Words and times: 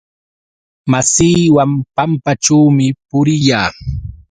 Masiiwan 0.91 1.71
pampaćhuumi 1.95 2.87
puriyaa. 3.09 3.69